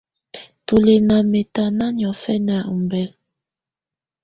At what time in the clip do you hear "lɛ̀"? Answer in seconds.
0.85-0.99